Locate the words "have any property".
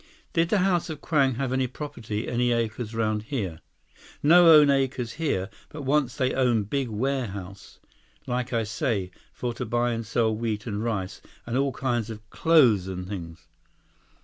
1.35-2.27